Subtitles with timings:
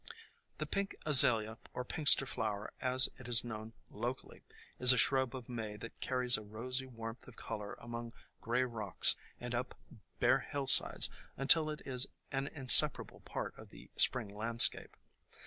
[0.57, 4.41] The Pink Azalea, or Pinxter flower, as it is known locally,
[4.79, 9.15] is a shrub of May that carries a rosy warmth of color among gray rocks
[9.39, 9.77] and up
[10.19, 14.97] bare hill sides until it is an inseparable part of the Spring landscape.